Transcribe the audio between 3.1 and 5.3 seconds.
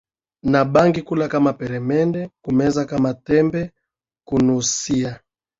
tembe kunusia